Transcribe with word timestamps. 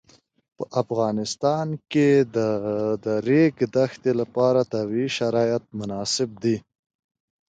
په 0.57 0.63
افغانستان 0.81 1.67
کې 1.91 2.09
د 2.35 2.37
د 3.03 3.05
ریګ 3.27 3.55
دښتې 3.75 4.11
لپاره 4.21 4.69
طبیعي 4.73 5.09
شرایط 5.17 5.63
مناسب 5.79 6.29
دي. 6.43 6.57